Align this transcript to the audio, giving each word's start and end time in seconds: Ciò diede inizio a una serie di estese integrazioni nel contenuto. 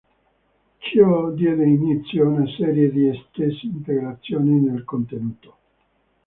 Ciò 0.79 1.29
diede 1.29 1.63
inizio 1.63 2.23
a 2.25 2.29
una 2.29 2.47
serie 2.57 2.89
di 2.89 3.07
estese 3.09 3.67
integrazioni 3.67 4.59
nel 4.59 4.83
contenuto. 4.83 5.55